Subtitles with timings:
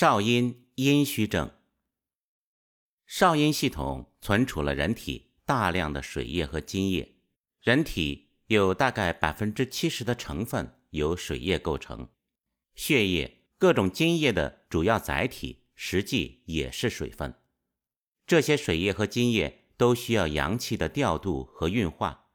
[0.00, 1.50] 少阴阴虚症。
[3.04, 7.16] 少阴系统存储了人体大量的水液和津液，
[7.60, 12.08] 人体有大概百分之七十的成分由水液构成，
[12.74, 17.34] 血液、各种津液的主要载体实际也是水分。
[18.26, 22.30] 这些水液和津液都需要阳气的调度和运化，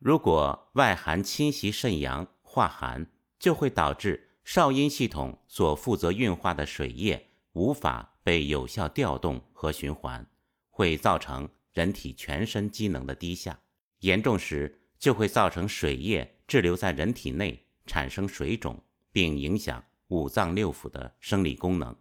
[0.00, 3.06] 如果外寒侵袭肾阳，化寒，
[3.38, 4.32] 就会导致。
[4.44, 10.24] 少阴系统所负责运化的水液无法被有效调动和循环，
[10.68, 13.58] 会造成人体全身机能的低下，
[14.00, 21.96] 严重时就会造成水液滞留在人体内，产生水肿，并影响五脏六腑的生理功能。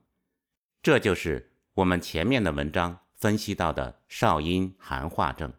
[0.82, 5.54] 这就是我们前面的文章分析到的少阴寒化症。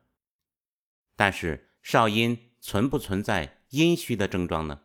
[1.16, 4.82] 但是少阴存不存在阴虚的症状呢？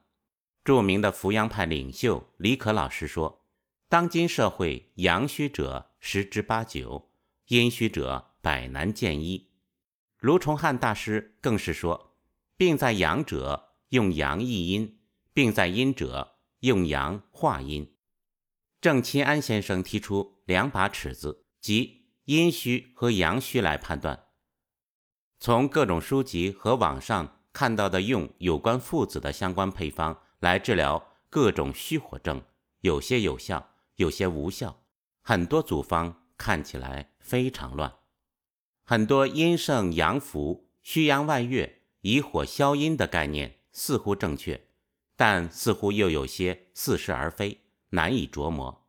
[0.70, 3.44] 著名的扶阳派领袖李可老师说
[3.90, 7.10] ：“当今社会，阳虚者十之八九，
[7.48, 9.50] 阴虚者百难见一。”
[10.22, 12.20] 卢崇汉大师更是说
[12.56, 15.00] ：“病在阳者，用阳益阴；
[15.34, 17.92] 病在阴者，用阳化阴。”
[18.80, 24.26] 郑钦安先生提出两把尺子，即阴虚和阳虚来判断。
[25.40, 30.22] 从各种书籍和网上看到的用有关附子的相关配方。
[30.40, 32.42] 来治疗各种虚火症，
[32.82, 34.82] 有些有效，有些无效。
[35.22, 37.94] 很多组方看起来非常乱。
[38.86, 44.68] 很多阴盛阳浮、虚阳外越、以火消阴的概念似乎正确，
[45.16, 47.60] 但似乎又有些似是而非，
[47.90, 48.88] 难以琢磨。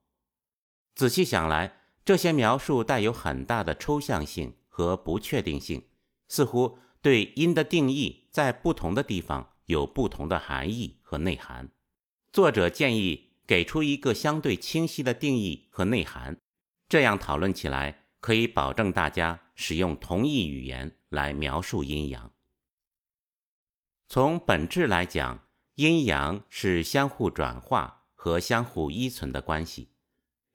[0.95, 5.85] 仔细想来，这些描述带有很大的抽象性和不确定性，
[6.29, 9.55] 似乎对阴的定义在不同的地方。
[9.71, 11.71] 有不同的含义和内涵。
[12.33, 16.37] 作者建议给出一个相对清晰的定义和内涵，
[16.89, 22.31] 这样讨论起来可以保证大家使用同一语言来描述阴阳。
[24.09, 29.89] 从本质来讲，阴阳是相互转化和相互依存的关系。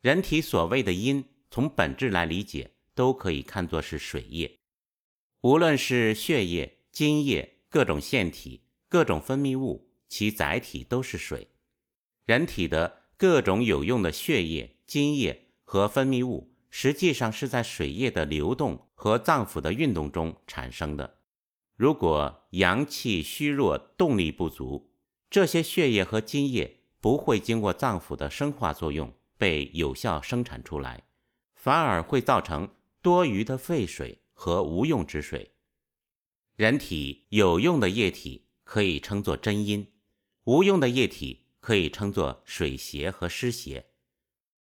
[0.01, 4.59] 人体所谓的阴，从本质来理解，都可以看作是水液，
[5.41, 8.64] 无论是血液、津液、各种腺体。
[8.87, 11.47] 各种分泌物，其载体都是水。
[12.25, 21.19] 人体的各种有用的血液、津液和分泌物，实际上是在水液的流动和脏腑的运动中产生的。
[21.75, 24.91] 如果阳气虚弱、动力不足，
[25.29, 31.03] 这些血液和津液不会经过脏腑的生化作用被有效生产出来，
[31.53, 32.69] 反而会造成
[33.01, 35.51] 多余的废水和无用之水。
[36.55, 38.44] 人体有用的液体。
[38.65, 39.93] 可以称作真阴，
[40.43, 43.85] 无用的液体可以称作水邪和湿邪。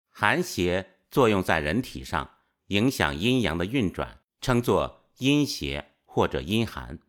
[0.10, 7.00] 寒邪作用在人体上，影响阴阳的运转，称作阴邪或者阴寒。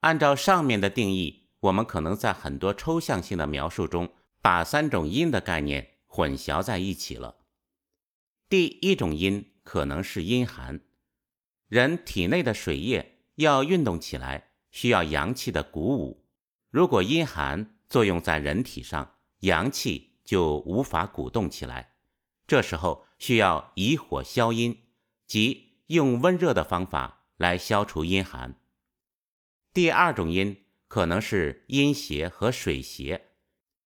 [0.00, 7.36] 按照上面的定义，我们可能在很多抽象性的描述中，把三种阴的概念混淆在一起了。
[8.48, 10.80] 第一种阴可能是阴寒，
[11.66, 14.47] 人体内的水液要运动起来。
[14.70, 16.26] 需要阳气的鼓舞，
[16.70, 21.94] 如果阴寒作用在人体上，阳气就无法鼓动起来。
[22.46, 24.84] 这时候需要以火消阴，
[25.26, 28.60] 即用温热的方法来消除阴寒。
[29.72, 33.32] 第二种阴可能是阴邪和水邪，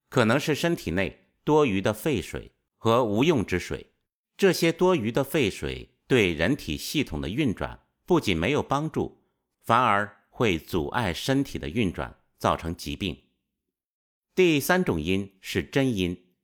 [0.09, 3.93] 可能是身体内多余的废水和无用之水。
[4.37, 9.25] 这些多余的废水对人体系统的运转不仅没有帮助，
[9.63, 10.22] 反而。
[10.35, 13.23] 会阻碍身体的运转，造成疾病。
[14.35, 16.35] 第三种阴是真阴，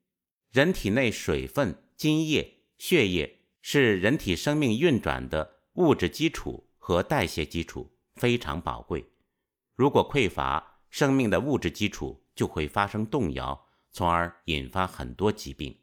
[0.50, 9.10] 人体内水分、津液、血液是人体生命运转的物质基础和代谢基础，非常宝贵。
[9.74, 15.78] 如果匮乏，生命的物质基础就会发生动摇，从而引发很多疾病。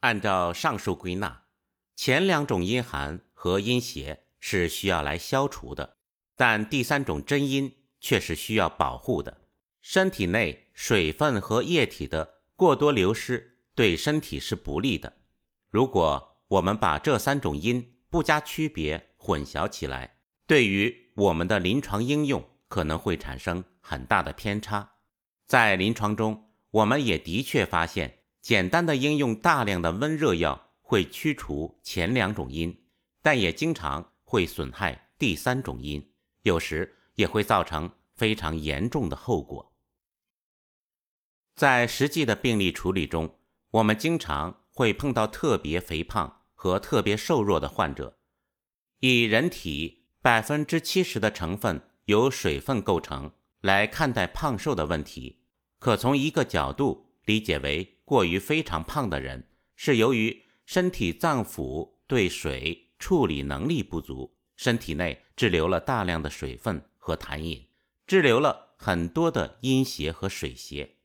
[0.00, 1.44] 按照上述归纳，
[1.94, 5.97] 前两种阴寒和阴邪是需要来消除的。
[6.38, 9.38] 但第三种真阴却是需要保护的。
[9.82, 15.12] 身体内水分和液体的过多流失对身体是不利的。
[15.68, 24.92] 如果我们把这三种阴不加区别混淆起来，对于我们的临床应用可能会产生很大的偏差。
[25.44, 32.84] 在临床中，我们也的确发现，简单的应用大量的温热药会驱除前两种阴，
[33.22, 36.08] 但也经常会损害第三种阴。
[36.48, 39.72] 有时也会造成非常严重的后果。
[41.54, 43.38] 在实际的病例处理中，
[43.70, 48.18] 我们经常会碰到特别肥胖和特别瘦弱的患者。
[49.00, 55.42] 以人体百分之七十的成分由水分构成来看待胖瘦的问题，
[55.78, 67.66] 可从一个角度理解为，过于非常胖的人是由于身体脏腑对水处理能力不足，身体内滞留了大量的水分和痰饮，
[68.06, 70.96] 滞留了很多的阴邪和水邪，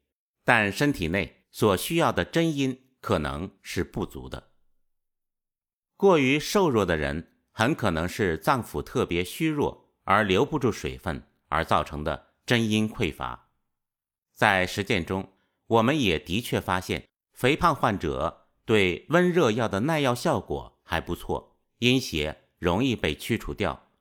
[0.43, 4.49] 但身体内所需要的真阴可能是不足的。
[5.95, 7.29] 过于瘦弱的人。
[7.55, 13.51] 很可能是脏腑特别虚弱而留不住水分而造成的真阴匮乏。
[14.33, 15.33] 在实践中，
[15.67, 23.92] 我们也的确发现，肥胖患者对温热药的耐药效果还不错，阴邪容易被驱除掉。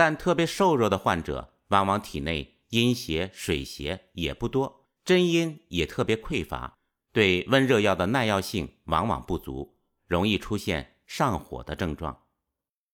[0.00, 6.78] 但特别瘦弱的患者，往往体内阴邪水邪也不多，真阴也特别匮乏，
[7.12, 9.76] 对温热药的耐药性往往不足，
[10.06, 12.22] 容易出现上火的症状。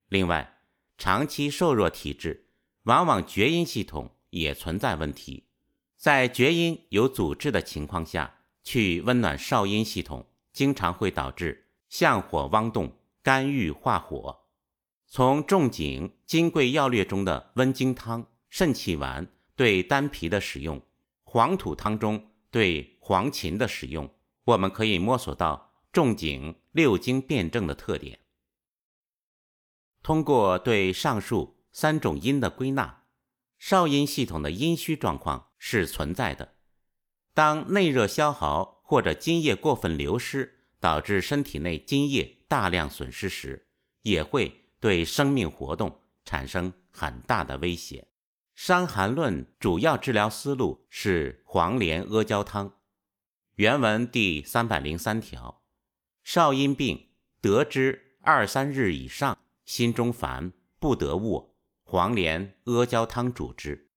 [0.09, 0.59] 另外，
[0.99, 2.49] 长期瘦弱体质，
[2.83, 5.47] 往往厥阴系统也存在问题。
[5.97, 12.91] 在厥阴有阻滞的情况下，去温暖少阴系统，经常会导致相火汪动、
[13.23, 14.46] 肝郁化火。
[15.17, 20.83] 从仲景《金匮要略》中的温经汤、肾气丸对丹皮的使用，
[21.25, 24.15] 黄土汤中对黄芩的使用，
[24.45, 28.19] 我们可以摸索到仲景六经辩证的特点。
[30.03, 33.05] 通过对上述三种阴的归纳，
[33.59, 36.57] 少阴系统的阴虚状况是存在的。
[37.33, 43.69] 当内热消耗或者津液过分流失，导致身体内津液大量损失时，
[44.03, 48.03] 也会对生命活动产生很大的威胁。
[48.55, 52.77] 《伤寒论》主要治疗思路是黄连阿胶汤。
[53.57, 55.65] 原文第三百零三条：
[56.23, 57.09] 少阴病
[57.41, 59.37] 得之二三日以上。
[59.65, 63.91] 心中烦不得卧，黄连阿胶汤主之。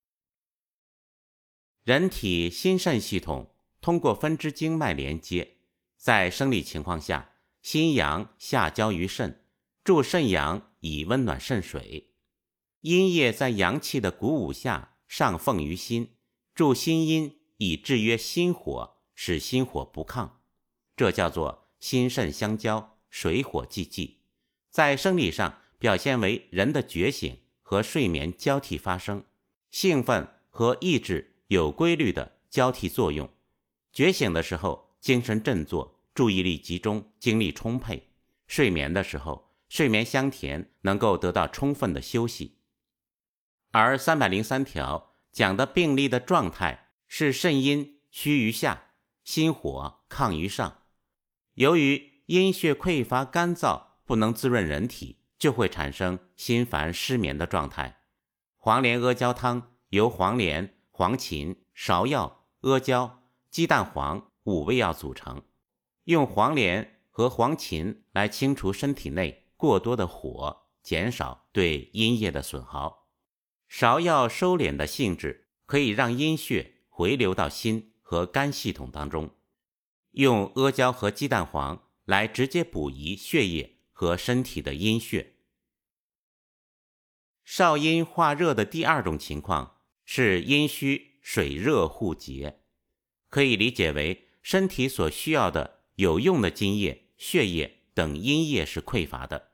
[1.83, 5.57] 人体心肾系统通过分支经脉连接，
[5.95, 9.45] 在生理情况下，心阳下交于肾，
[9.83, 12.09] 助肾阳以温暖肾水；
[12.81, 16.15] 阴液在阳气的鼓舞下上奉于心，
[16.53, 20.31] 助心阴以制约心火，使心火不亢。
[20.95, 24.19] 这叫做心肾相交，水火既济。
[24.69, 29.25] 在生理上表现为人的觉醒和睡眠交替发生，
[29.71, 33.29] 兴奋和抑制有规律的交替作用。
[33.91, 38.03] 觉醒的时候精神振作，注意力集中，精力充沛；
[38.47, 42.57] 睡眠的时候睡眠香甜，能够得到充分的休息。
[43.71, 48.87] 而三百零三条讲的病例的状态是肾阴虚于下，
[49.23, 50.81] 心火亢于上，
[51.53, 53.89] 由于阴血匮乏干燥。
[54.09, 58.01] 不能滋润人体，就会产生心烦失眠的状态。
[58.55, 63.21] 黄连阿胶汤由黄连、黄芩、芍药、阿胶、
[63.51, 65.43] 鸡蛋黄五味药组成，
[66.05, 73.09] 用黄连和黄芩来清除身体内过多的火，减少对阴液的损耗。
[73.69, 79.35] 芍药收敛的性质可以让阴血回流到心和肝系统当中，
[80.11, 83.75] 用阿胶和鸡蛋黄来直接补益血液。
[83.99, 85.33] 和身体的阴血，
[87.43, 92.61] 少阴化热的第二种情况是阴虚水热互结，
[93.27, 99.48] 可以理解为身体所需要的有用的津液、血液等阴液是匮乏的，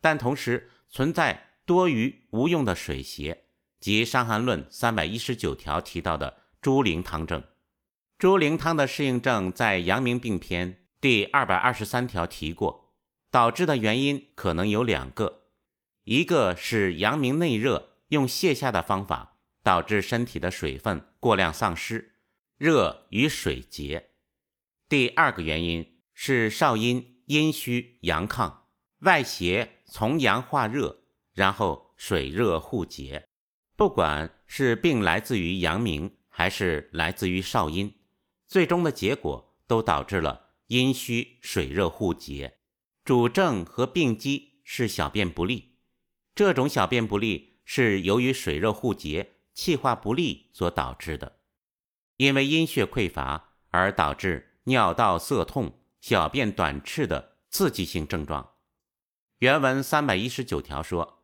[0.00, 3.44] 但同时存在多余无用的水邪，
[3.80, 7.42] 即《伤寒论》三百一十九条提到的猪苓汤症。
[8.18, 12.86] 猪苓汤的适应症在《阳明病篇》第二百二十三条提过。
[13.30, 15.42] 导致的原因可能有两个，
[16.04, 22.14] 一个是阳明内热，用泻下的方法导致身体的水分过量丧失，
[22.56, 24.00] 热与水结；
[24.88, 28.60] 第二个原因是少阴阴虚阳亢，
[29.00, 33.26] 外邪从阳化热，然后水热互结。
[33.74, 37.94] 不管是病来自于阳明，还是来自于少阴，
[38.46, 42.58] 最终的结果都导致了阴虚水热互结。
[43.04, 45.78] 主症和病机是小便不利，
[46.34, 51.38] 这种小便不利是由于水热互结、气化不利所导致的。
[52.16, 58.54] 因为阴血匮乏而导致尿道涩痛、小便短赤的刺激性症状。
[59.38, 61.22] 原文三百一十九条说：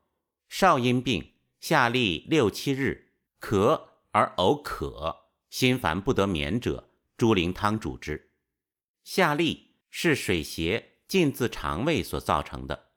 [0.48, 8.30] 少阴病下利六七日，咳而呕渴，心烦不得眠者，猪苓汤主之。
[9.02, 9.74] 下利。
[9.96, 12.88] 是水邪进自肠胃所造成的，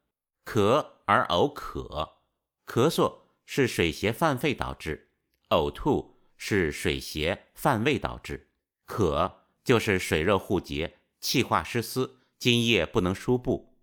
[0.43, 2.17] 咳而呕渴，
[2.65, 5.11] 咳嗽是水邪犯肺导致，
[5.49, 8.49] 呕吐是水邪犯胃导致，
[8.87, 13.76] 渴就是水热互结，气化失司，津液不能输布，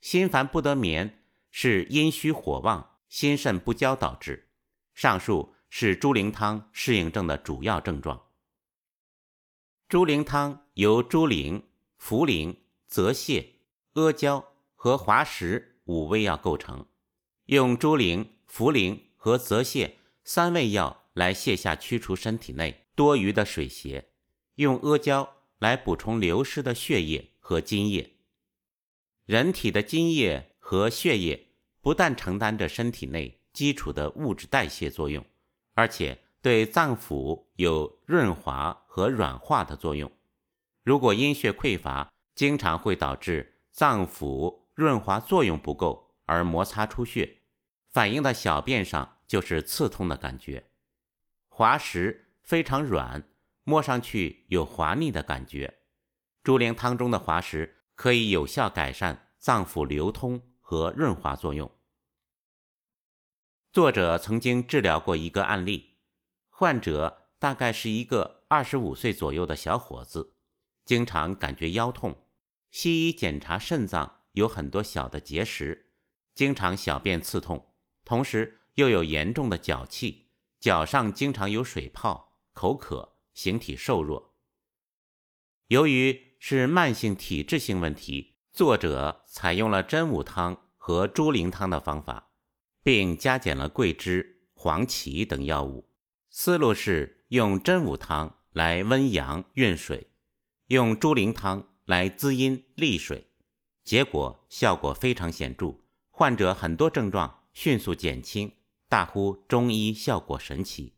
[0.00, 4.48] 心烦不得眠是阴虚火旺，心肾不交导致。
[4.94, 8.28] 上述是猪苓汤适应症的主要症状。
[9.88, 11.62] 猪苓汤由猪苓、
[12.00, 13.46] 茯苓、泽泻、
[13.94, 16.86] 阿胶和滑石五味药构成，
[17.46, 19.92] 用猪苓、茯苓和泽泻
[20.24, 24.10] 三味药来泻下驱除身体内多余的水邪，
[24.54, 28.19] 用阿胶来补充流失的血液和津液。
[29.30, 35.24] 人体的津液和血液不但承担着身体内基础的物质代谢作用，
[35.74, 36.18] 而且。
[36.42, 40.10] 对脏腑有润滑和软化的作用。
[40.82, 47.42] 如果阴血匮乏，经常会导致脏腑润滑作用不够而摩擦出血，
[47.90, 50.64] 反映到小便上就是刺痛的感觉。
[51.50, 53.22] 滑石非常软，
[53.64, 55.80] 摸上去有滑腻的感觉。
[56.42, 61.70] 猪苓汤中的滑石可以有效改善脏腑流通和润滑作用。
[63.72, 65.98] 作者曾经治疗过一个案例。
[66.48, 70.34] 患者大概是一个二十五岁左右的小伙子，
[70.86, 72.26] 经常感觉腰痛。
[72.70, 75.92] 西医检查肾脏有很多小的结石，
[76.34, 77.74] 经常小便刺痛，
[78.06, 84.38] 同时又有严重的脚气，脚上经常有水泡，口渴，形体瘦弱。
[85.66, 92.30] 由于是慢性体质性问题，作者采用了真武汤和猪苓汤的方法，
[92.82, 95.90] 并加减了桂枝、黄芪等药物。
[96.30, 100.08] 思路是用真武汤来温阳运水，
[100.68, 103.26] 用猪苓汤来滋阴利水，
[103.84, 105.74] 结果效果非常显著，
[106.08, 108.50] 患者很多症状迅速减轻，
[108.88, 110.94] 大呼中医效果神奇。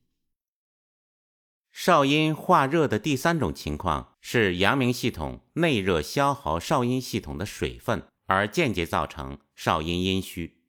[1.72, 10.62] 少阴化热的第三种情况是阳明系统内热消耗少阴系统的水分，而间接造成少阴阴虚。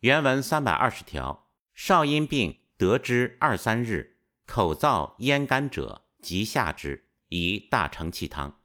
[0.00, 2.58] 原文三百二十条，少阴病。
[2.78, 8.58] 得之二三日，口燥咽干者，即下之，宜大承气汤。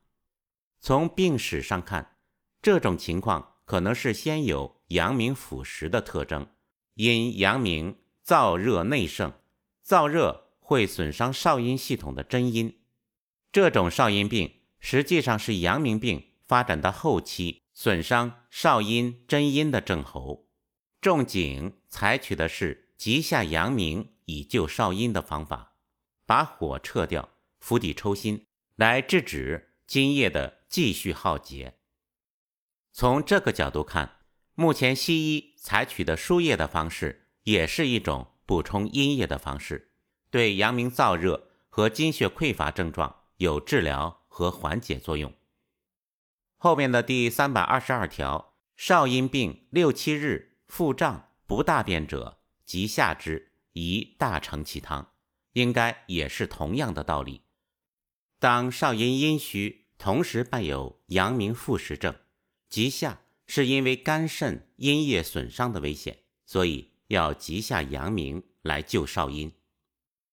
[0.80, 2.16] 从病史上看，
[2.60, 6.48] 这种情况可能是先有阳明腐蚀的特征，
[6.96, 9.32] 因阳明燥热内盛，
[9.86, 12.82] 燥热会损伤少阴系统的真阴。
[13.54, 20.50] 这种少阴病实际上是阳明病发展到后期损伤少阴真阴的症候。
[21.00, 22.84] 仲景采取的是。
[22.98, 25.76] 急下阳明以救少阴的方法，
[26.26, 31.78] 把火撤掉，釜底抽薪，来制止津液的继续耗竭。
[32.92, 34.22] 从这个角度看，
[34.56, 39.87] 目前西医采取的输液的方式，也是一种补充阴液的方式，
[40.30, 45.34] 对阳明燥热和津血匮乏症状有治疗和缓解作用。
[46.58, 52.40] 后面的第三百二十二条，少阴病六七日腹胀不大便者。
[52.66, 55.14] 即下之，宜大承气汤，
[55.54, 57.44] 应该也是同样的道理。
[58.40, 62.14] 当少阴阴虚，同时伴有阳明复实症，
[62.70, 69.54] 急下是因为肝肾阴液损伤的危险，所以要急下阳明来救少阴。